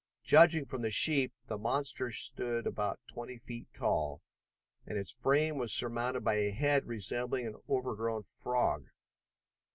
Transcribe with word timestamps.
Judging 0.23 0.65
from 0.65 0.81
the 0.81 0.89
sheep, 0.89 1.31
the 1.45 1.59
monster 1.59 2.09
stood 2.11 2.65
about 2.65 2.99
twenty 3.05 3.37
feet 3.37 3.67
tall, 3.71 4.23
and 4.83 4.97
its 4.97 5.11
frame 5.11 5.59
was 5.59 5.71
surmounted 5.71 6.23
by 6.23 6.37
a 6.37 6.49
head 6.49 6.87
resembling 6.87 7.45
an 7.45 7.55
overgrown 7.69 8.23
frog. 8.23 8.87